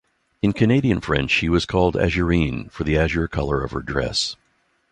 In 0.41 0.51
Canadian 0.53 0.99
French 0.99 1.29
she 1.29 1.47
was 1.47 1.67
called 1.67 1.93
Azurine, 1.93 2.71
from 2.71 2.87
the 2.87 2.97
azure 2.97 3.27
color 3.27 3.63
of 3.63 3.69
her 3.73 3.83
dress. 3.83 4.35